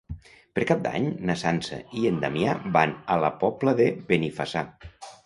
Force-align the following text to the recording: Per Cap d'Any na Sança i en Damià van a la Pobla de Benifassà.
Per 0.53 0.61
Cap 0.69 0.79
d'Any 0.85 1.03
na 1.29 1.35
Sança 1.41 1.77
i 2.03 2.05
en 2.11 2.17
Damià 2.23 2.55
van 2.79 2.95
a 3.17 3.19
la 3.25 3.31
Pobla 3.45 3.75
de 3.81 3.87
Benifassà. 4.09 4.65